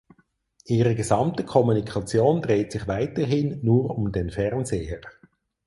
[0.65, 5.01] Ihre gesamte Kommunikation dreht sich weiterhin nur um den Fernseher.